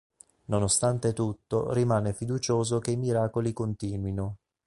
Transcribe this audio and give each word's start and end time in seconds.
Nonostante 0.45 1.13
tutto 1.13 1.71
rimane 1.73 2.13
fiducioso 2.13 2.79
che 2.79 2.89
i 2.89 2.97
miracoli 2.97 3.53
continuino. 3.53 4.37